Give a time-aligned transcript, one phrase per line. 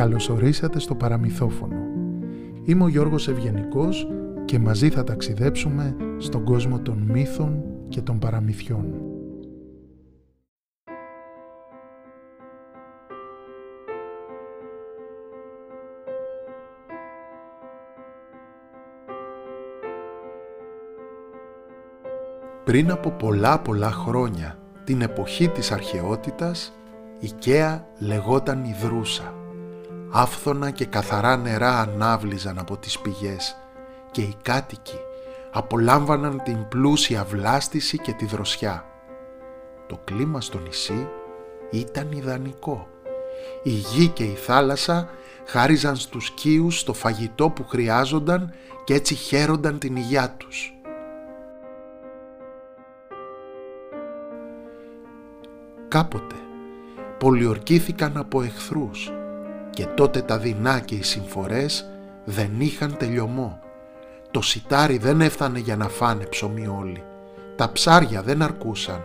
[0.00, 1.76] Καλωσορίσατε στο παραμυθόφωνο.
[2.64, 4.06] Είμαι ο Γιώργος Ευγενικός
[4.44, 8.94] και μαζί θα ταξιδέψουμε στον κόσμο των μύθων και των παραμυθιών.
[22.64, 26.72] Πριν από πολλά πολλά χρόνια, την εποχή της αρχαιότητας,
[27.18, 29.39] η Καία λεγόταν Ιδρούσα.
[30.12, 33.56] Άφθονα και καθαρά νερά ανάβλιζαν από τις πηγές
[34.10, 34.98] και οι κάτοικοι
[35.52, 38.84] απολάμβαναν την πλούσια βλάστηση και τη δροσιά.
[39.86, 41.08] Το κλίμα στο νησί
[41.70, 42.88] ήταν ιδανικό.
[43.62, 45.08] Η γη και η θάλασσα
[45.46, 48.52] χάριζαν στους κίους το φαγητό που χρειάζονταν
[48.84, 50.74] και έτσι χαίρονταν την υγειά τους.
[55.88, 56.34] Κάποτε
[57.18, 59.12] πολιορκήθηκαν από εχθρούς
[59.70, 61.90] και τότε τα δεινά και οι συμφορές
[62.24, 63.58] δεν είχαν τελειωμό.
[64.30, 67.02] Το σιτάρι δεν έφτανε για να φάνε ψωμί όλοι.
[67.56, 69.04] Τα ψάρια δεν αρκούσαν.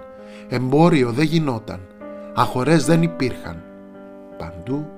[0.49, 1.79] Εμπόριο δεν γινόταν.
[2.33, 3.63] Αγορές δεν υπήρχαν.
[4.37, 4.89] Παντού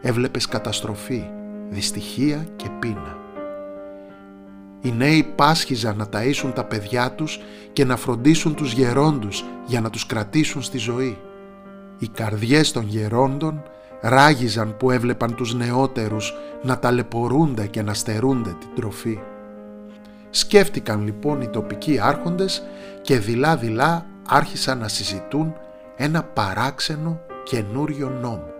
[0.00, 1.24] έβλεπες καταστροφή,
[1.68, 3.16] δυστυχία και πείνα.
[4.80, 7.40] Οι νέοι πάσχιζαν να ταΐσουν τα παιδιά τους
[7.72, 11.18] και να φροντίσουν τους γερόντους για να τους κρατήσουν στη ζωή.
[11.98, 13.62] Οι καρδιές των γερόντων
[14.00, 19.18] ράγιζαν που έβλεπαν τους νεότερους να ταλαιπωρούνται και να στερούνται την τροφή.
[20.30, 22.62] Σκέφτηκαν λοιπόν οι τοπικοί άρχοντες
[23.02, 25.54] και δειλά-δειλά άρχισαν να συζητούν
[25.96, 28.54] ένα παράξενο καινούριο νόμο.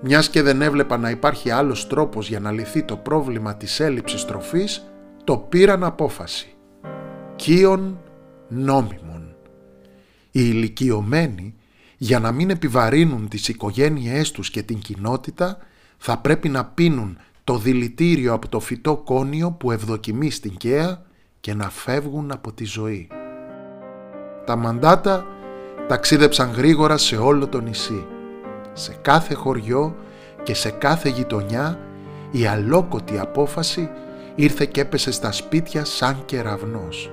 [0.00, 4.24] Μιας και δεν έβλεπαν να υπάρχει άλλος τρόπος για να λυθεί το πρόβλημα της έλλειψης
[4.24, 4.90] τροφής,
[5.24, 6.54] το πήραν απόφαση.
[7.36, 7.98] Κίον
[8.48, 9.36] νόμιμον.
[10.30, 11.54] Οι ηλικιωμένοι
[11.96, 15.58] για να μην επιβαρύνουν τις οικογένειές τους και την κοινότητα
[15.96, 21.02] θα πρέπει να πίνουν το δηλητήριο από το φυτό κόνιο που ευδοκιμεί στην Καία
[21.40, 23.08] και να φεύγουν από τη ζωή.
[24.46, 25.26] Τα μαντάτα
[25.88, 28.06] ταξίδεψαν γρήγορα σε όλο το νησί.
[28.72, 29.96] Σε κάθε χωριό
[30.42, 31.78] και σε κάθε γειτονιά
[32.30, 33.90] η αλόκοτη απόφαση
[34.34, 37.10] ήρθε και έπεσε στα σπίτια σαν κεραυνός.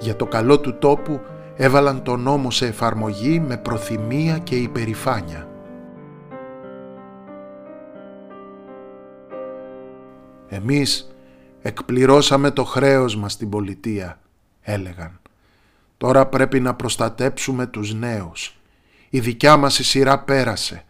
[0.00, 1.20] Για το καλό του τόπου
[1.56, 5.48] έβαλαν τον νόμο σε εφαρμογή με προθυμία και υπερηφάνεια.
[10.48, 11.14] Εμείς
[11.62, 14.20] εκπληρώσαμε το χρέος μας στην πολιτεία,
[14.60, 15.20] έλεγαν.
[15.96, 18.56] Τώρα πρέπει να προστατέψουμε τους νέους.
[19.10, 20.84] Η δικιά μας η σειρά πέρασε.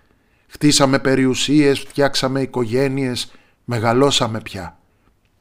[0.47, 3.33] Χτίσαμε περιουσίες, φτιάξαμε οικογένειες,
[3.65, 4.79] μεγαλώσαμε πια.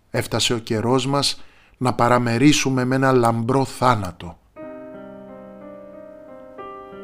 [0.09, 1.43] Έφτασε ο καιρός μας
[1.77, 4.37] να παραμερίσουμε με ένα λαμπρό θάνατο.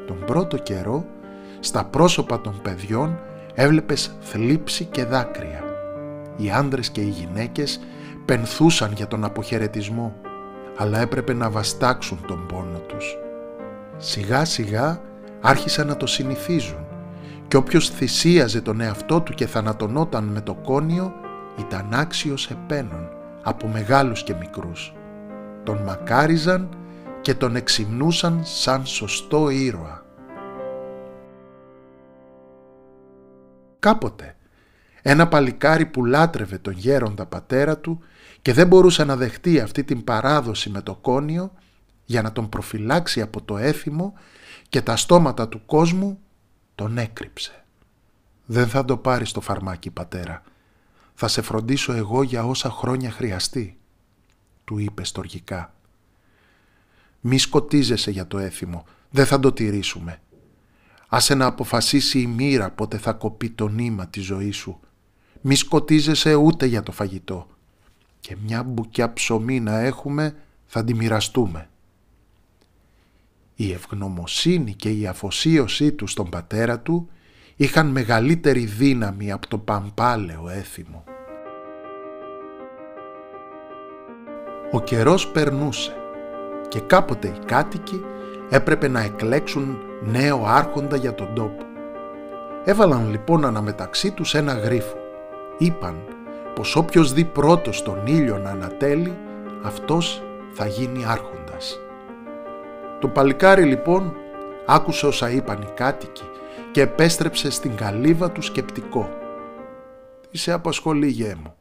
[0.10, 1.06] Τον πρώτο καιρό,
[1.60, 3.20] στα πρόσωπα των παιδιών
[3.54, 5.64] έβλεπες θλίψη και δάκρυα.
[6.38, 7.80] Οι άντρες και οι γυναίκες
[8.26, 10.16] πενθούσαν για τον αποχαιρετισμό,
[10.78, 13.18] αλλά έπρεπε να βαστάξουν τον πόνο τους.
[13.98, 15.02] Σιγά σιγά
[15.42, 16.86] άρχισαν να το συνηθίζουν
[17.48, 21.14] και όποιος θυσίαζε τον εαυτό του και θανατωνόταν με το κόνιο
[21.60, 23.10] ήταν άξιος επένων
[23.44, 24.94] από μεγάλους και μικρούς.
[25.64, 26.70] Τον μακάριζαν
[27.30, 30.06] και τον εξυμνούσαν σαν σωστό ήρωα.
[33.80, 34.36] Κάποτε
[35.02, 38.00] ένα παλικάρι που λάτρευε τον γέροντα πατέρα του
[38.42, 41.52] και δεν μπορούσε να δεχτεί αυτή την παράδοση με το κόνιο
[42.06, 44.14] για να τον προφυλάξει από το έθιμο
[44.70, 46.20] και τα στόματα του κόσμου
[46.76, 47.64] τον έκρυψε.
[48.46, 50.44] «Δεν θα το πάρεις το φαρμάκι πατέρα.
[51.14, 53.78] Θα σε φροντίσω εγώ για όσα χρόνια χρειαστεί»,
[54.64, 55.74] του είπε στοργικά.
[57.22, 60.22] «Μη σκοτίζεσαι για το έθιμο, δεν θα το τηρήσουμε.
[61.08, 64.80] Άσε να αποφασίσει η μοίρα πότε θα κοπεί το νήμα της ζωής σου.
[65.42, 67.48] Μη σκοτίζεσαι ούτε για το φαγητό.
[68.20, 70.36] Και μια μπουκιά ψωμί να έχουμε
[70.66, 71.70] θα τη μοιραστούμε.
[73.56, 77.10] Η ευγνωμοσύνη και η αφοσίωσή του στον πατέρα του
[77.56, 81.04] είχαν μεγαλύτερη δύναμη από το παμπάλαιο έθιμο.
[84.72, 85.99] Ο καιρός περνούσε
[86.70, 88.02] και κάποτε οι κάτοικοι
[88.50, 91.64] έπρεπε να εκλέξουν νέο άρχοντα για τον τόπο.
[92.64, 94.98] Έβαλαν λοιπόν αναμεταξύ τους ένα γρίφο.
[95.58, 95.96] Είπαν
[96.56, 99.18] πως όποιος δει πρώτος τον ήλιο να ανατέλει,
[99.64, 100.24] αυτός
[100.54, 101.80] θα γίνει άρχοντας.
[103.00, 104.14] Το παλικάρι λοιπόν
[104.66, 106.24] άκουσε όσα είπαν οι κάτοικοι
[106.72, 109.10] και επέστρεψε στην καλύβα του σκεπτικό.
[110.32, 111.54] «Τι σε απασχολεί γέ μου»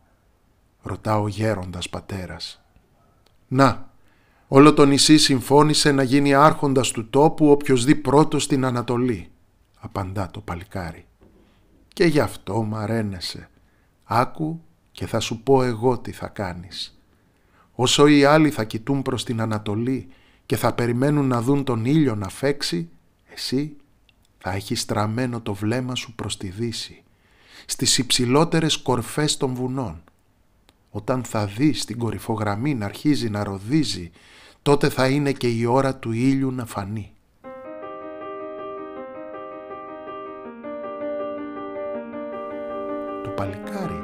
[0.83, 2.63] ρωτά ο γέροντας πατέρας.
[3.49, 3.88] «Να,
[4.51, 9.31] Όλο το νησί συμφώνησε να γίνει άρχοντας του τόπου όποιος δει πρώτος στην Ανατολή,
[9.79, 11.07] απαντά το παλικάρι.
[11.89, 13.51] και γι' αυτό μαραίνεσαι.
[14.05, 14.61] Άκου
[14.93, 16.99] και θα σου πω εγώ τι θα κάνεις.
[17.73, 20.09] Όσο οι άλλοι θα κοιτούν προς την Ανατολή
[20.47, 22.89] και θα περιμένουν να δουν τον ήλιο να φέξει,
[23.33, 23.77] εσύ
[24.39, 27.03] θα έχεις στραμμένο το βλέμμα σου προς τη δύση,
[27.67, 30.03] στις υψηλότερες κορφές των βουνών.
[30.91, 34.11] Όταν θα δεις την κορυφογραμμή να αρχίζει να ροδίζει,
[34.69, 37.13] τότε θα είναι και η ώρα του ήλιου να φανεί.
[43.23, 44.03] Το παλικάρι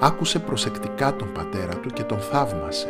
[0.00, 2.88] άκουσε προσεκτικά τον πατέρα του και τον θαύμασε.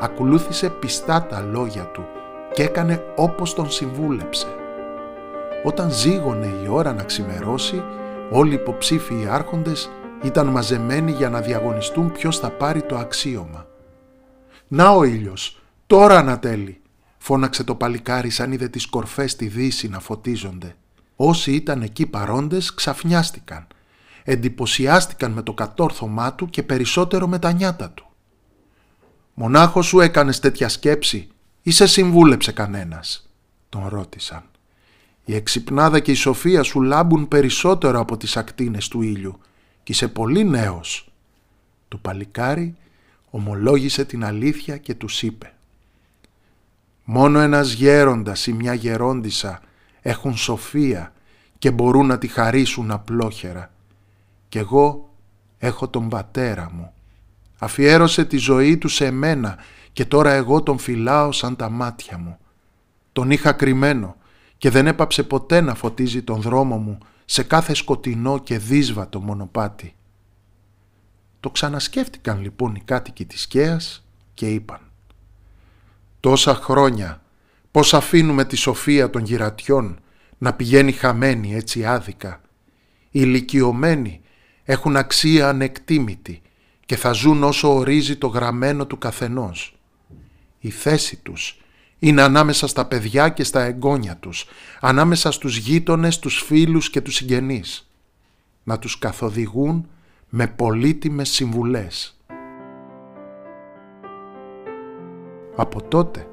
[0.00, 2.06] Ακολούθησε πιστά τα λόγια του
[2.52, 4.46] και έκανε όπως τον συμβούλεψε.
[5.64, 7.82] Όταν ζήγωνε η ώρα να ξημερώσει,
[8.30, 9.90] όλοι οι υποψήφιοι άρχοντες
[10.22, 13.66] ήταν μαζεμένοι για να διαγωνιστούν ποιος θα πάρει το αξίωμα.
[14.68, 16.80] «Να ο ήλιος, τώρα ανατέλει»,
[17.18, 20.76] φώναξε το παλικάρι σαν είδε τις κορφές στη δύση να φωτίζονται.
[21.16, 23.66] Όσοι ήταν εκεί παρόντες ξαφνιάστηκαν.
[24.24, 28.06] Εντυπωσιάστηκαν με το κατόρθωμά του και περισσότερο με τα νιάτα του.
[29.34, 31.28] «Μονάχος σου έκανες τέτοια σκέψη
[31.62, 33.30] ή σε συμβούλεψε κανένας»
[33.68, 34.42] τον ρώτησαν.
[35.24, 39.38] Η εξυπνάδα και η σοφία σου λάμπουν περισσότερο από τις ακτίνες του ήλιου
[39.82, 41.12] και είσαι πολύ νέος.
[41.88, 42.76] Το παλικάρι
[43.30, 45.55] ομολόγησε την αλήθεια και τους είπε
[47.08, 49.60] «Μόνο ένας γέροντας ή μια γερόντισα
[50.00, 51.12] έχουν σοφία
[51.58, 53.70] και μπορούν να τη χαρίσουν απλόχερα.
[54.48, 55.10] Κι εγώ
[55.58, 56.92] έχω τον πατέρα μου.
[57.58, 59.58] Αφιέρωσε τη ζωή του σε μένα
[59.92, 62.38] και τώρα εγώ τον φυλάω σαν τα μάτια μου.
[63.12, 64.16] Τον είχα κρυμμένο
[64.58, 69.94] και δεν έπαψε ποτέ να φωτίζει τον δρόμο μου σε κάθε σκοτεινό και δύσβατο μονοπάτι.
[71.40, 74.80] Το ξανασκέφτηκαν λοιπόν οι κάτοικοι της Σκέας και είπαν
[76.26, 77.22] «Τόσα χρόνια
[77.70, 79.98] πώς αφήνουμε τη σοφία των γυρατιών
[80.38, 82.40] να πηγαίνει χαμένη έτσι άδικα.
[83.10, 84.20] Οι ηλικιωμένοι
[84.64, 86.42] έχουν αξία ανεκτήμητη
[86.86, 89.78] και θα ζουν όσο ορίζει το γραμμένο του καθενός.
[90.58, 91.60] Η θέση τους
[91.98, 94.46] είναι ανάμεσα στα παιδιά και στα εγγόνια τους,
[94.80, 97.90] ανάμεσα στους γείτονες, τους φίλους και τους συγγενείς.
[98.62, 99.88] Να τους καθοδηγούν
[100.28, 102.15] με πολύτιμες συμβουλές.
[105.56, 106.26] Από τότε,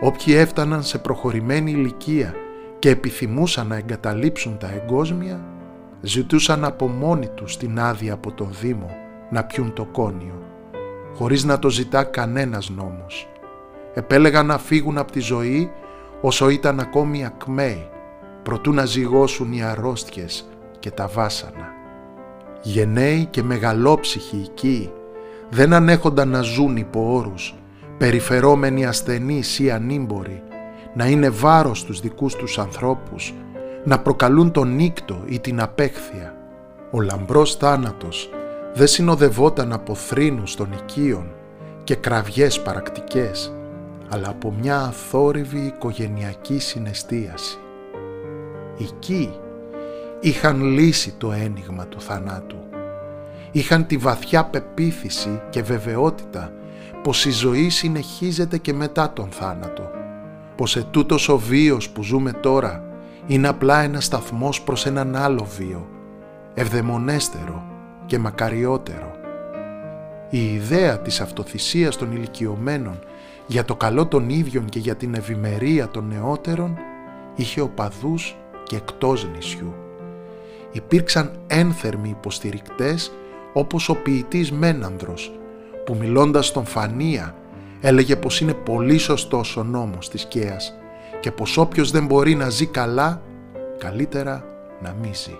[0.00, 2.34] όποιοι έφταναν σε προχωρημένη ηλικία
[2.78, 5.44] και επιθυμούσαν να εγκαταλείψουν τα εγκόσμια,
[6.00, 8.90] ζητούσαν από μόνοι τους την άδεια από τον Δήμο
[9.30, 10.42] να πιούν το κόνιο,
[11.14, 13.28] χωρίς να το ζητά κανένας νόμος
[13.94, 15.70] επέλεγαν να φύγουν από τη ζωή
[16.20, 17.88] όσο ήταν ακόμη ακμαίοι,
[18.42, 20.48] προτού να ζυγώσουν οι αρρώστιες
[20.78, 21.72] και τα βάσανα.
[22.62, 24.92] Γενναίοι και μεγαλόψυχοι οικοί
[25.50, 27.54] δεν ανέχονταν να ζουν υπό όρους,
[27.98, 30.42] περιφερόμενοι ασθενείς ή ανήμποροι,
[30.94, 33.34] να είναι βάρος στους δικούς τους ανθρώπους,
[33.84, 36.34] να προκαλούν τον νύκτο ή την απέχθεια.
[36.90, 38.30] Ο λαμπρός θάνατος
[38.74, 41.32] δεν συνοδευόταν από θρήνους των οικείων
[41.84, 43.52] και κραυγές παρακτικές,
[44.08, 47.58] αλλά από μια αθόρυβη οικογενειακή συναισθίαση.
[48.80, 49.30] Εκεί
[50.20, 52.56] είχαν λύσει το ένιγμα του θανάτου.
[53.52, 56.52] Είχαν τη βαθιά πεποίθηση και βεβαιότητα
[57.04, 59.90] πως η ζωή συνεχίζεται και μετά τον θάνατο.
[60.56, 62.84] Πως ετούτος ο βίος που ζούμε τώρα
[63.26, 65.88] είναι απλά ένα σταθμός προς έναν άλλο βίο,
[66.54, 67.64] ευδαιμονέστερο
[68.06, 69.10] και μακαριότερο.
[70.30, 72.98] Η ιδέα της αυτοθυσίας των ηλικιωμένων
[73.46, 76.76] για το καλό των ίδιων και για την ευημερία των νεότερων
[77.36, 79.74] είχε οπαδούς και εκτός νησιού.
[80.72, 83.12] Υπήρξαν ένθερμοι υποστηρικτές
[83.52, 85.32] όπως ο ποιητής Μένανδρος
[85.84, 87.36] που μιλώντας στον Φανία
[87.80, 90.74] έλεγε πως είναι πολύ σωστός ο νόμος της Κέας
[91.20, 93.22] και πως όποιος δεν μπορεί να ζει καλά,
[93.78, 94.44] καλύτερα
[94.82, 95.38] να μη ζει.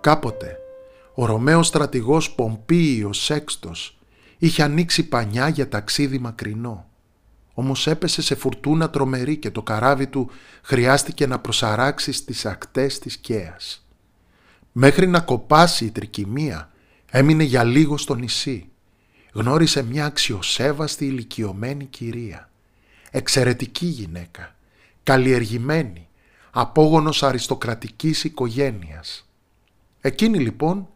[0.00, 0.56] Κάποτε,
[1.14, 3.98] ο Ρωμαίος στρατηγός Πομπίιος Σέξτος
[4.38, 6.86] είχε ανοίξει πανιά για ταξίδι μακρινό
[7.54, 10.30] όμως έπεσε σε φουρτούνα τρομερή και το καράβι του
[10.62, 13.86] χρειάστηκε να προσαράξει στις ακτές της Κέας.
[14.72, 16.70] Μέχρι να κοπάσει η τρικυμία
[17.10, 18.71] έμεινε για λίγο στο νησί.
[19.32, 22.50] Γνώρισε μια αξιοσέβαστη ηλικιωμένη κυρία.
[23.10, 24.54] Εξαιρετική γυναίκα,
[25.02, 26.08] καλλιεργημένη,
[26.50, 29.28] απόγονος αριστοκρατικής οικογένειας.
[30.00, 30.88] Εκείνη λοιπόν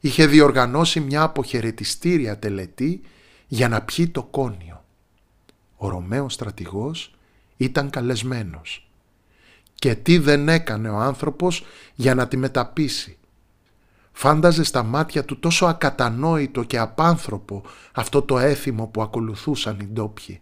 [0.00, 3.00] είχε διοργανώσει μια αποχαιρετιστήρια τελετή
[3.48, 4.82] για να πιει το κόνιο
[5.82, 7.14] ο Ρωμαίος στρατηγός
[7.56, 8.88] ήταν καλεσμένος.
[9.74, 13.16] Και τι δεν έκανε ο άνθρωπος για να τη μεταπίσει;
[14.12, 20.40] Φάνταζε στα μάτια του τόσο ακατανόητο και απάνθρωπο αυτό το έθιμο που ακολουθούσαν οι ντόπιοι.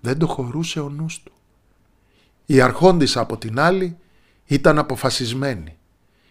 [0.00, 1.32] Δεν το χωρούσε ο νους του.
[2.46, 3.96] Η αρχόντισσα από την άλλη
[4.44, 5.76] ήταν αποφασισμένη.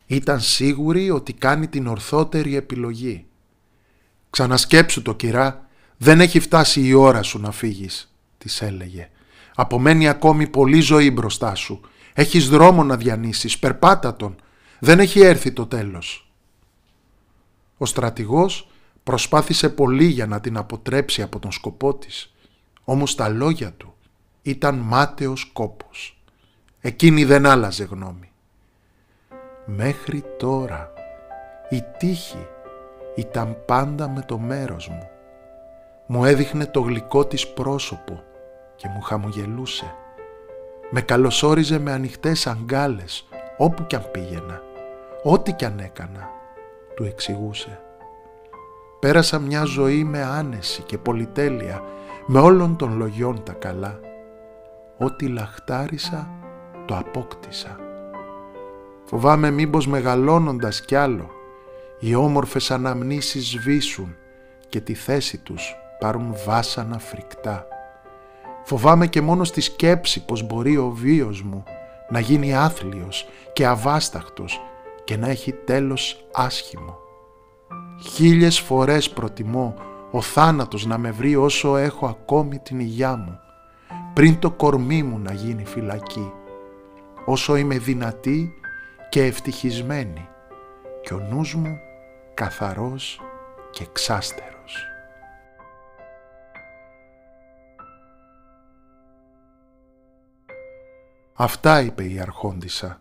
[0.05, 3.25] Ήταν σίγουρη ότι κάνει την ορθότερη επιλογή.
[4.29, 9.09] «Ξανασκέψου το κυρά, δεν έχει φτάσει η ώρα σου να φύγεις», της έλεγε.
[9.55, 11.81] «Απομένει ακόμη πολλή ζωή μπροστά σου.
[12.13, 14.35] Έχεις δρόμο να διανύσεις, περπάτα τον.
[14.79, 16.30] Δεν έχει έρθει το τέλος».
[17.81, 18.69] Ο στρατηγός
[19.03, 22.33] προσπάθησε πολύ για να την αποτρέψει από τον σκοπό της,
[22.83, 23.93] όμως τα λόγια του
[24.41, 26.21] ήταν μάταιος κόπος.
[26.81, 28.31] Εκείνη δεν άλλαζε γνώμη.
[29.65, 30.93] Μέχρι τώρα
[31.69, 32.47] η τύχη
[33.15, 35.09] ήταν πάντα με το μέρος μου.
[36.07, 38.23] Μου έδειχνε το γλυκό της πρόσωπο
[38.75, 39.95] και μου χαμογελούσε.
[40.89, 44.61] Με καλωσόριζε με ανοιχτές αγκάλες όπου κι αν πήγαινα,
[45.23, 46.39] ό,τι κι αν έκανα,
[46.95, 47.79] του εξηγούσε.
[48.99, 51.83] Πέρασα μια ζωή με άνεση και πολυτέλεια,
[52.25, 53.99] με όλων των λογιών τα καλά.
[54.97, 56.29] Ό,τι λαχτάρισα,
[56.85, 57.79] το απόκτησα.
[59.03, 61.29] Φοβάμαι μήπως μεγαλώνοντας κι άλλο,
[61.99, 64.15] οι όμορφες αναμνήσεις σβήσουν
[64.69, 67.65] και τη θέση τους πάρουν βάσανα φρικτά.
[68.63, 71.63] Φοβάμαι και μόνο στη σκέψη πως μπορεί ο βίος μου
[72.09, 74.61] να γίνει άθλιος και αβάσταχτος
[75.11, 76.97] και να έχει τέλος άσχημο.
[78.01, 79.75] Χίλιες φορές προτιμώ
[80.11, 83.39] ο θάνατος να με βρει όσο έχω ακόμη την υγειά μου,
[84.13, 86.33] πριν το κορμί μου να γίνει φυλακή,
[87.25, 88.53] όσο είμαι δυνατή
[89.09, 90.27] και ευτυχισμένη
[91.01, 91.77] και ο νους μου
[92.33, 93.21] καθαρός
[93.71, 94.85] και ξάστερος.
[101.33, 102.99] Αυτά είπε η Αρχόντισσα.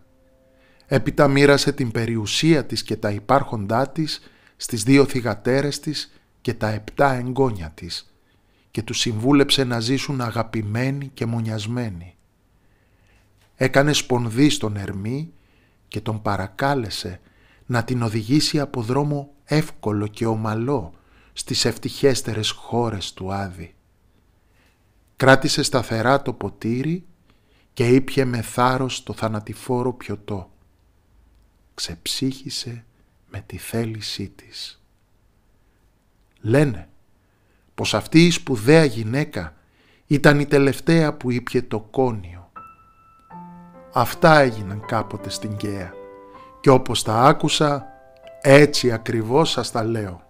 [0.92, 4.20] Έπειτα μοίρασε την περιουσία της και τα υπάρχοντά της
[4.56, 8.14] στις δύο θυγατέρες της και τα επτά εγγόνια της
[8.70, 12.16] και τους συμβούλεψε να ζήσουν αγαπημένοι και μονιασμένοι.
[13.54, 15.32] Έκανε σπονδί στον Ερμή
[15.88, 17.20] και τον παρακάλεσε
[17.66, 20.92] να την οδηγήσει από δρόμο εύκολο και ομαλό
[21.32, 23.74] στις ευτυχέστερες χώρες του Άδη.
[25.16, 27.04] Κράτησε σταθερά το ποτήρι
[27.72, 30.50] και ήπια με θάρρος το θανατηφόρο πιωτό.
[31.80, 32.84] Ξεψύχησε
[33.30, 34.82] με τη θέλησή της.
[36.40, 36.88] Λένε
[37.74, 39.56] πως αυτή η σπουδαία γυναίκα
[40.06, 42.52] ήταν η τελευταία που ήπιε το κόνιο.
[43.92, 45.92] Αυτά έγιναν κάποτε στην Καία
[46.60, 47.86] και όπως τα άκουσα
[48.40, 50.22] έτσι ακριβώς σας τα λέω.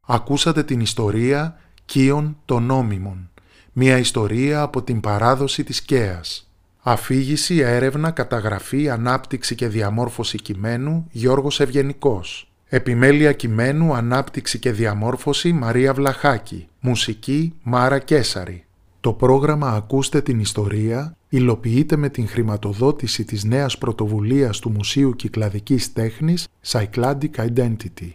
[0.00, 3.30] Ακούσατε την ιστορία Κίων των Νόμιμων,
[3.72, 6.49] μια ιστορία από την παράδοση της Κέας.
[6.82, 12.50] Αφήγηση, έρευνα, καταγραφή, ανάπτυξη και διαμόρφωση κειμένου Γιώργος Ευγενικός.
[12.68, 16.68] Επιμέλεια κειμένου, ανάπτυξη και διαμόρφωση Μαρία Βλαχάκη.
[16.80, 18.64] Μουσική Μάρα Κέσαρη.
[19.00, 25.92] Το πρόγραμμα «Ακούστε την ιστορία» υλοποιείται με την χρηματοδότηση της νέας πρωτοβουλίας του Μουσείου Κυκλαδικής
[25.92, 28.10] Τέχνης Cycladic Identity.